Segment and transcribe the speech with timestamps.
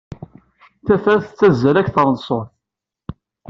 [0.85, 2.49] Tafat tettazzal akteṛ n ṣṣut.